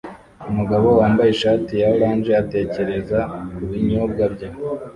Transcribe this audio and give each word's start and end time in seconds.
Umugabo 0.51 0.87
wambaye 0.99 1.29
ishati 1.31 1.73
ya 1.81 1.87
orange 1.95 2.31
atekereza 2.43 3.19
kubinyobwa 3.55 4.23
bye 4.33 4.49